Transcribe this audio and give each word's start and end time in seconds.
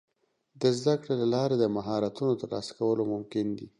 د 0.61 0.63
زده 0.79 0.95
کړې 1.01 1.15
له 1.21 1.27
لارې 1.35 1.55
د 1.59 1.65
مهارتونو 1.75 2.33
ترلاسه 2.41 2.71
کول 2.79 2.99
ممکن 3.13 3.45
دي. 3.57 3.67